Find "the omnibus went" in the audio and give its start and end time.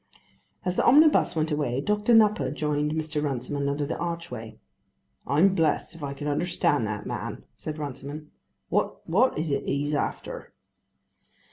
0.77-1.51